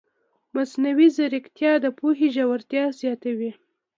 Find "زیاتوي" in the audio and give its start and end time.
2.99-3.51